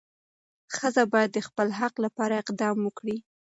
[0.75, 3.17] ښځه باید د خپل حق لپاره اقدام وکړي.